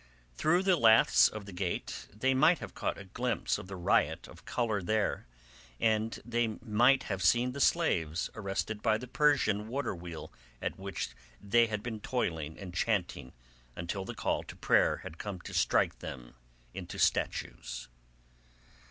Through 0.33 0.63
the 0.63 0.77
laths 0.77 1.27
of 1.27 1.45
the 1.45 1.51
gate 1.53 2.07
they 2.11 2.33
might 2.33 2.57
have 2.57 2.73
caught 2.73 2.97
a 2.97 3.03
glimpse 3.03 3.59
of 3.59 3.67
the 3.67 3.75
riot 3.75 4.27
of 4.27 4.45
colour 4.45 4.81
there, 4.81 5.27
and 5.79 6.19
they 6.25 6.47
might 6.47 7.03
have 7.03 7.21
seen 7.21 7.51
the 7.51 7.61
slaves 7.61 8.27
arrested 8.33 8.81
by 8.81 8.97
the 8.97 9.05
Persian 9.07 9.67
waterwheel 9.67 10.33
at 10.59 10.79
which 10.79 11.09
they 11.39 11.67
had 11.67 11.83
been 11.83 11.99
toiling 11.99 12.57
and 12.57 12.73
chanting 12.73 13.31
until 13.75 14.03
the 14.03 14.15
call 14.15 14.41
to 14.45 14.55
prayer 14.55 14.97
had 15.03 15.19
come 15.19 15.39
to 15.41 15.53
strike 15.53 15.99
them 15.99 16.33
into 16.73 16.97
statues. 16.97 17.87